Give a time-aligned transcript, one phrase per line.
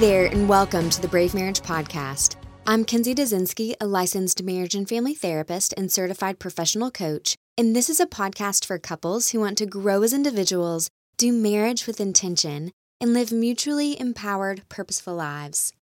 [0.00, 2.36] There, and welcome to the Brave Marriage Podcast.
[2.66, 7.88] I'm Kenzie Dazinski, a licensed marriage and family therapist and certified professional coach, and this
[7.88, 12.72] is a podcast for couples who want to grow as individuals, do marriage with intention,
[13.00, 15.72] and live mutually empowered, purposeful lives.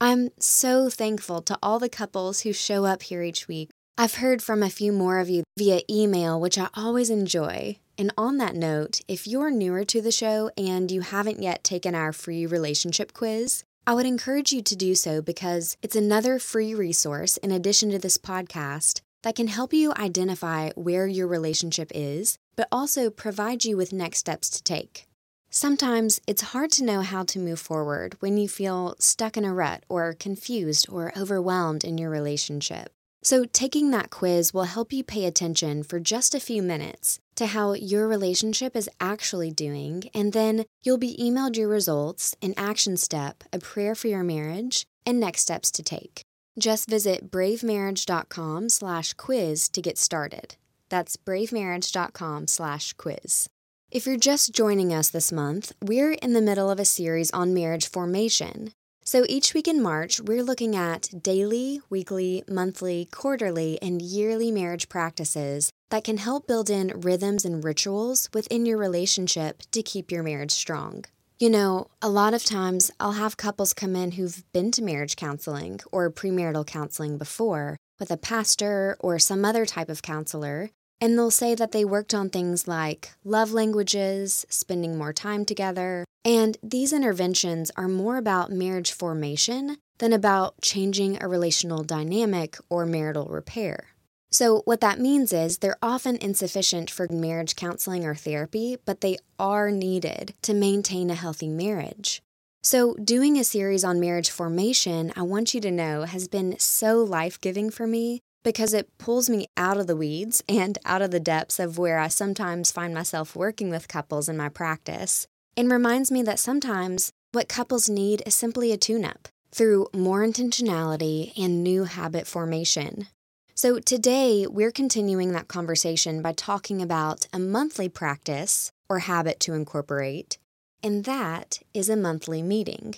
[0.00, 3.70] I'm so thankful to all the couples who show up here each week.
[3.96, 7.78] I've heard from a few more of you via email, which I always enjoy.
[7.96, 11.94] And on that note, if you're newer to the show and you haven't yet taken
[11.94, 16.74] our free relationship quiz, I would encourage you to do so because it's another free
[16.74, 22.36] resource in addition to this podcast that can help you identify where your relationship is,
[22.56, 25.06] but also provide you with next steps to take.
[25.50, 29.54] Sometimes it's hard to know how to move forward when you feel stuck in a
[29.54, 32.90] rut or confused or overwhelmed in your relationship.
[33.22, 37.46] So, taking that quiz will help you pay attention for just a few minutes to
[37.46, 42.96] how your relationship is actually doing, and then you'll be emailed your results, an action
[42.96, 46.22] step, a prayer for your marriage, and next steps to take.
[46.58, 50.56] Just visit bravemarriage.com slash quiz to get started.
[50.88, 53.48] That's bravemarriage.com slash quiz.
[53.90, 57.54] If you're just joining us this month, we're in the middle of a series on
[57.54, 58.72] marriage formation.
[59.06, 64.88] So each week in March, we're looking at daily, weekly, monthly, quarterly, and yearly marriage
[64.88, 70.22] practices that can help build in rhythms and rituals within your relationship to keep your
[70.22, 71.04] marriage strong.
[71.38, 75.16] You know, a lot of times I'll have couples come in who've been to marriage
[75.16, 81.18] counseling or premarital counseling before with a pastor or some other type of counselor, and
[81.18, 86.56] they'll say that they worked on things like love languages, spending more time together, and
[86.62, 93.26] these interventions are more about marriage formation than about changing a relational dynamic or marital
[93.26, 93.88] repair.
[94.30, 99.18] So, what that means is they're often insufficient for marriage counseling or therapy, but they
[99.38, 102.20] are needed to maintain a healthy marriage.
[102.60, 107.04] So, doing a series on marriage formation, I want you to know, has been so
[107.04, 111.10] life giving for me because it pulls me out of the weeds and out of
[111.10, 115.72] the depths of where I sometimes find myself working with couples in my practice, and
[115.72, 121.32] reminds me that sometimes what couples need is simply a tune up through more intentionality
[121.36, 123.08] and new habit formation.
[123.56, 129.54] So, today we're continuing that conversation by talking about a monthly practice or habit to
[129.54, 130.38] incorporate,
[130.82, 132.96] and that is a monthly meeting.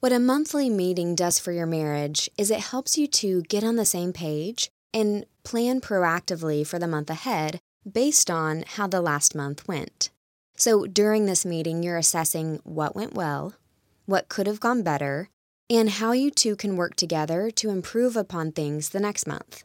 [0.00, 3.76] What a monthly meeting does for your marriage is it helps you to get on
[3.76, 9.34] the same page and plan proactively for the month ahead based on how the last
[9.34, 10.10] month went.
[10.56, 13.54] So during this meeting, you're assessing what went well,
[14.06, 15.30] what could have gone better,
[15.70, 19.64] and how you two can work together to improve upon things the next month.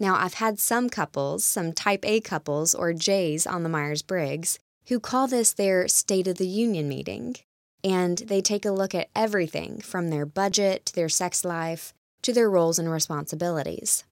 [0.00, 4.58] Now, I've had some couples, some type A couples or J's on the Myers Briggs,
[4.88, 7.36] who call this their State of the Union meeting.
[7.84, 11.92] And they take a look at everything from their budget to their sex life
[12.22, 14.04] to their roles and responsibilities.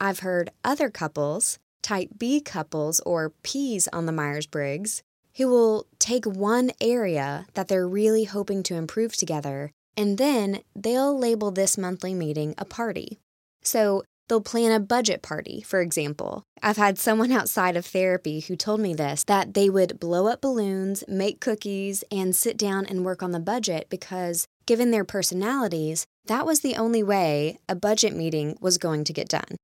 [0.00, 5.02] I've heard other couples, type B couples or P's on the Myers Briggs,
[5.36, 11.16] who will take one area that they're really hoping to improve together, and then they'll
[11.16, 13.18] label this monthly meeting a party.
[13.62, 16.42] So they'll plan a budget party, for example.
[16.62, 20.40] I've had someone outside of therapy who told me this that they would blow up
[20.40, 26.06] balloons, make cookies, and sit down and work on the budget because, given their personalities,
[26.26, 29.56] that was the only way a budget meeting was going to get done.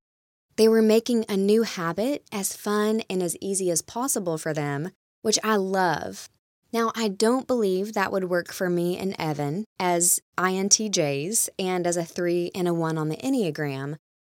[0.56, 4.90] They were making a new habit as fun and as easy as possible for them,
[5.22, 6.28] which I love.
[6.72, 11.96] Now, I don't believe that would work for me and Evan as INTJs and as
[11.96, 13.96] a 3 and a 1 on the Enneagram,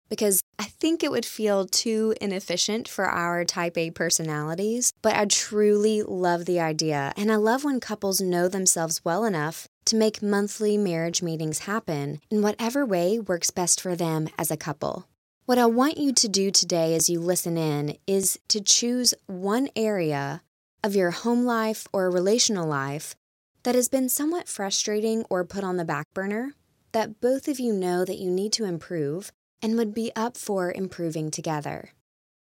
[0.09, 4.93] because I think it would feel too inefficient for our type A personalities.
[5.03, 9.69] But I truly love the idea, and I love when couples know themselves well enough
[9.87, 14.57] to make monthly marriage meetings happen in whatever way works best for them as a
[14.57, 15.07] couple.
[15.47, 19.69] What I want you to do today as you listen in is to choose one
[19.77, 20.41] area
[20.83, 23.15] of your home life or relational life
[23.63, 26.55] that has been somewhat frustrating or put on the back burner
[26.93, 30.73] that both of you know that you need to improve and would be up for
[30.73, 31.91] improving together.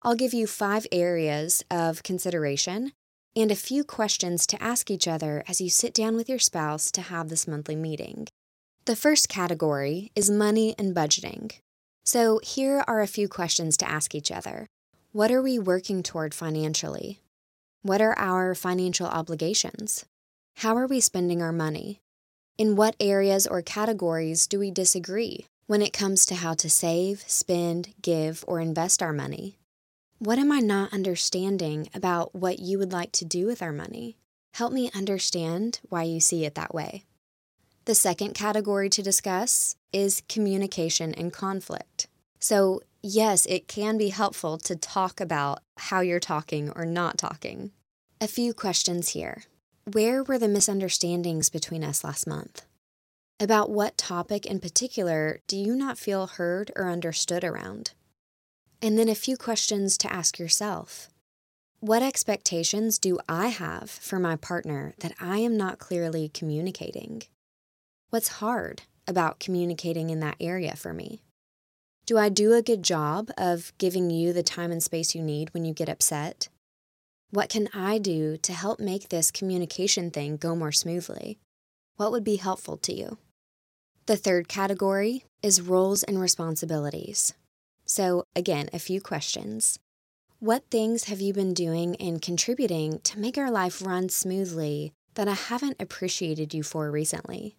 [0.01, 2.91] I'll give you five areas of consideration
[3.37, 6.91] and a few questions to ask each other as you sit down with your spouse
[6.91, 8.27] to have this monthly meeting.
[8.83, 11.53] The first category is money and budgeting.
[12.03, 14.67] So, here are a few questions to ask each other
[15.11, 17.19] What are we working toward financially?
[17.83, 20.05] What are our financial obligations?
[20.57, 22.01] How are we spending our money?
[22.57, 27.23] In what areas or categories do we disagree when it comes to how to save,
[27.27, 29.57] spend, give, or invest our money?
[30.19, 34.17] What am I not understanding about what you would like to do with our money?
[34.53, 37.05] Help me understand why you see it that way.
[37.85, 42.07] The second category to discuss is communication and conflict.
[42.39, 47.71] So, yes, it can be helpful to talk about how you're talking or not talking.
[48.19, 49.45] A few questions here.
[49.91, 52.65] Where were the misunderstandings between us last month?
[53.39, 57.93] About what topic in particular do you not feel heard or understood around?
[58.79, 61.09] And then a few questions to ask yourself.
[61.79, 67.23] What expectations do I have for my partner that I am not clearly communicating?
[68.11, 71.21] What's hard about communicating in that area for me?
[72.05, 75.53] Do I do a good job of giving you the time and space you need
[75.53, 76.49] when you get upset?
[77.29, 81.39] What can I do to help make this communication thing go more smoothly?
[81.95, 83.17] What would be helpful to you?
[84.07, 87.33] The third category is roles and responsibilities.
[87.85, 89.79] So, again, a few questions.
[90.39, 95.29] What things have you been doing and contributing to make our life run smoothly that
[95.29, 97.55] I haven't appreciated you for recently?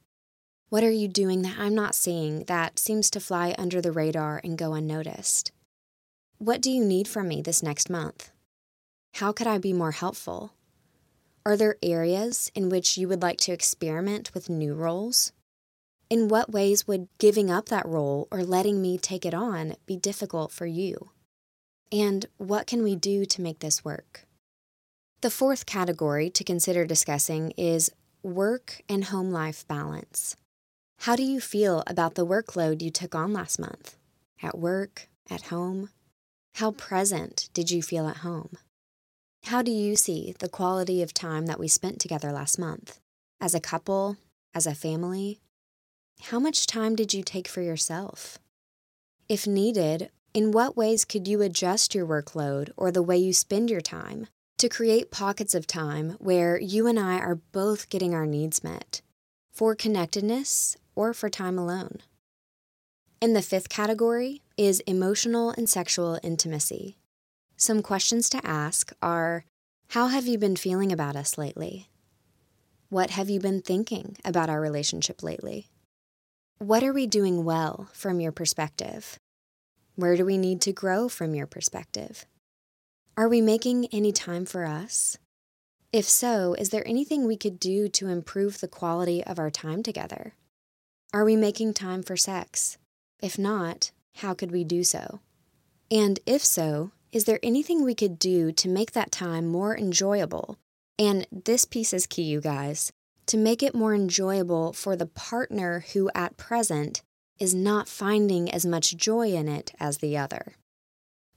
[0.73, 4.41] What are you doing that I'm not seeing that seems to fly under the radar
[4.43, 5.53] and go unnoticed?
[6.39, 8.31] What do you need from me this next month?
[9.17, 10.55] How could I be more helpful?
[11.45, 15.33] Are there areas in which you would like to experiment with new roles?
[16.09, 19.99] In what ways would giving up that role or letting me take it on be
[19.99, 21.11] difficult for you?
[21.93, 24.25] And what can we do to make this work?
[25.21, 27.93] The fourth category to consider discussing is
[28.23, 30.35] work and home life balance.
[31.03, 33.97] How do you feel about the workload you took on last month?
[34.41, 35.09] At work?
[35.29, 35.91] At home?
[36.55, 38.51] How present did you feel at home?
[39.47, 43.01] How do you see the quality of time that we spent together last month?
[43.41, 44.17] As a couple?
[44.55, 45.41] As a family?
[46.31, 48.39] How much time did you take for yourself?
[49.29, 53.71] If needed, in what ways could you adjust your workload or the way you spend
[53.71, 54.29] your time
[54.59, 59.03] to create pockets of time where you and I are both getting our needs met
[59.53, 61.99] for connectedness or for time alone?
[63.21, 66.99] In the fifth category is emotional and sexual intimacy.
[67.57, 69.45] Some questions to ask are
[69.91, 71.89] How have you been feeling about us lately?
[72.89, 75.69] What have you been thinking about our relationship lately?
[76.59, 79.19] What are we doing well from your perspective?
[79.95, 82.27] Where do we need to grow from your perspective?
[83.17, 85.19] Are we making any time for us?
[85.93, 89.83] If so, is there anything we could do to improve the quality of our time
[89.83, 90.35] together?
[91.15, 92.79] Are we making time for sex?
[93.21, 95.21] If not, how could we do so?
[95.91, 100.57] And if so, is there anything we could do to make that time more enjoyable?
[100.99, 102.93] And this piece is key, you guys
[103.27, 107.03] to make it more enjoyable for the partner who at present
[107.39, 110.55] is not finding as much joy in it as the other.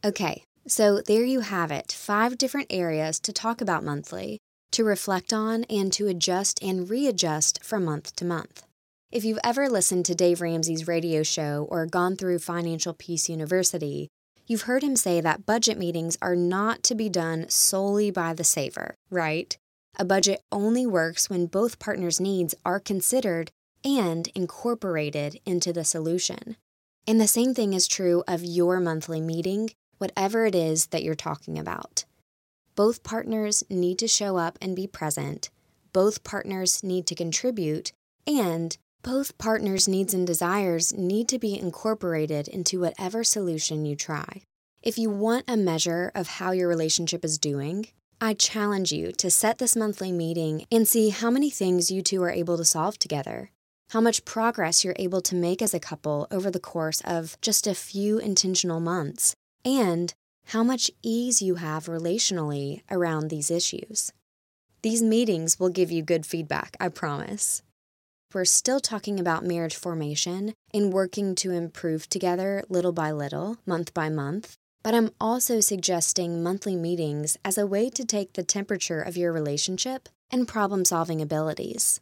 [0.04, 4.39] Okay, so there you have it five different areas to talk about monthly,
[4.72, 8.63] to reflect on, and to adjust and readjust from month to month.
[9.15, 14.09] If you've ever listened to Dave Ramsey's radio show or gone through Financial Peace University,
[14.45, 18.44] you've heard him say that budget meetings are not to be done solely by the
[18.44, 19.57] saver, right?
[19.97, 23.51] A budget only works when both partners' needs are considered
[23.85, 26.57] and incorporated into the solution.
[27.07, 31.15] And the same thing is true of your monthly meeting, whatever it is that you're
[31.15, 32.03] talking about.
[32.75, 35.51] Both partners need to show up and be present,
[35.93, 37.93] both partners need to contribute,
[38.27, 44.41] and both partners' needs and desires need to be incorporated into whatever solution you try.
[44.81, 47.85] If you want a measure of how your relationship is doing,
[48.19, 52.24] I challenge you to set this monthly meeting and see how many things you two
[52.24, 53.51] are able to solve together,
[53.91, 57.67] how much progress you're able to make as a couple over the course of just
[57.67, 60.15] a few intentional months, and
[60.47, 64.12] how much ease you have relationally around these issues.
[64.81, 67.62] These meetings will give you good feedback, I promise.
[68.36, 73.94] We're still talking about marriage formation and working to improve together little by little, month
[73.94, 79.01] by month, but I'm also suggesting monthly meetings as a way to take the temperature
[79.01, 82.01] of your relationship and problem solving abilities.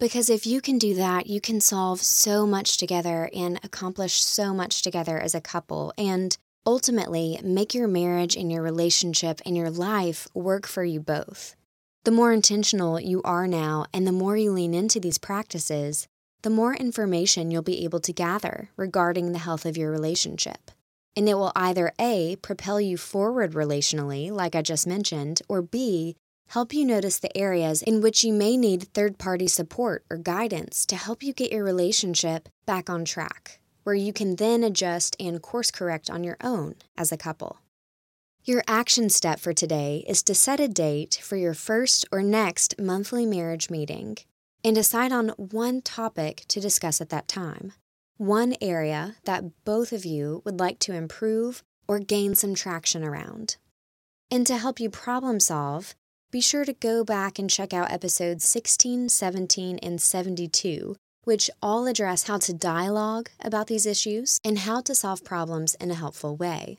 [0.00, 4.52] Because if you can do that, you can solve so much together and accomplish so
[4.52, 9.70] much together as a couple, and ultimately make your marriage and your relationship and your
[9.70, 11.54] life work for you both.
[12.08, 16.08] The more intentional you are now and the more you lean into these practices,
[16.40, 20.70] the more information you'll be able to gather regarding the health of your relationship
[21.14, 26.16] and it will either A, propel you forward relationally, like I just mentioned, or B,
[26.48, 30.86] help you notice the areas in which you may need third party support or guidance
[30.86, 35.42] to help you get your relationship back on track, where you can then adjust and
[35.42, 37.58] course correct on your own as a couple.
[38.48, 42.80] Your action step for today is to set a date for your first or next
[42.80, 44.16] monthly marriage meeting.
[44.64, 47.74] and decide on one topic to discuss at that time.
[48.16, 53.56] One area that both of you would like to improve or gain some traction around.
[54.30, 55.94] And to help you problem solve,
[56.30, 61.86] be sure to go back and check out episodes 16, 17, and 72, which all
[61.86, 66.34] address how to dialogue about these issues and how to solve problems in a helpful
[66.34, 66.78] way.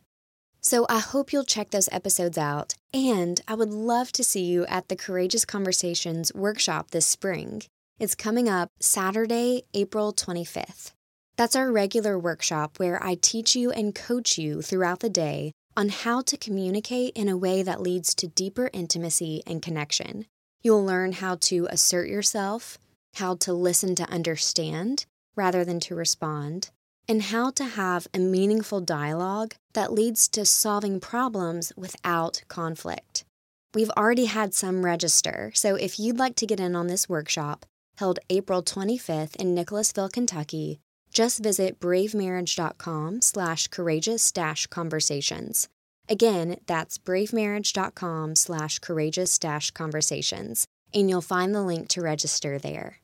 [0.69, 4.67] So I hope you'll check those episodes out, and I would love to see you
[4.67, 7.63] at the Courageous Conversations workshop this spring.
[7.99, 10.91] It's coming up Saturday, April 25th.
[11.37, 15.89] That's our regular workshop where I teach you and coach you throughout the day on
[15.89, 20.27] how to communicate in a way that leads to deeper intimacy and connection.
[20.61, 22.77] You'll learn how to assert yourself,
[23.15, 26.69] how to listen to understand rather than to respond,
[27.09, 33.25] and how to have a meaningful dialogue that leads to solving problems without conflict.
[33.73, 37.65] We've already had some register, so if you'd like to get in on this workshop,
[37.97, 40.79] held April 25th in Nicholasville, Kentucky,
[41.11, 45.67] just visit bravemarriage.com slash courageous dash conversations.
[46.07, 52.99] Again, that's bravemarriage.com slash courageous dash conversations, and you'll find the link to register there.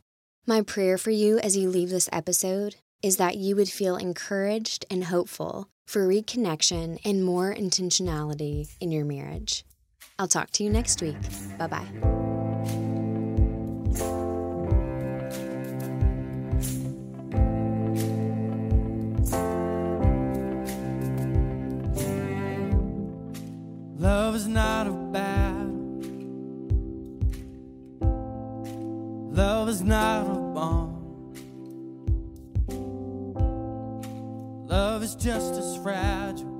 [0.45, 4.85] My prayer for you as you leave this episode is that you would feel encouraged
[4.89, 9.63] and hopeful for reconnection and more intentionality in your marriage.
[10.17, 11.17] I'll talk to you next week.
[11.57, 11.87] Bye bye.
[23.97, 24.64] Love is not
[35.25, 36.54] just as fragile